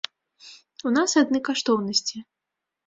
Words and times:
У 0.89 0.95
нас 0.97 1.15
адны 1.23 1.39
каштоўнасці. 1.51 2.17